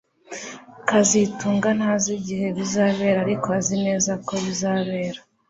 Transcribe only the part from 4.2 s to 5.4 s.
ko bizabera